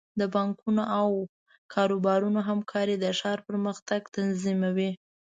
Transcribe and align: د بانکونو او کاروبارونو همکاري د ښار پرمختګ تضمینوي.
د 0.19 0.21
بانکونو 0.35 0.83
او 0.99 1.09
کاروبارونو 1.73 2.39
همکاري 2.49 2.95
د 2.99 3.05
ښار 3.19 3.39
پرمختګ 3.47 4.01
تضمینوي. 4.15 4.91